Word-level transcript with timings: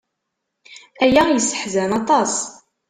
Aya 1.03 1.23
yesseḥzan 1.29 1.91
aṭas. 1.99 2.33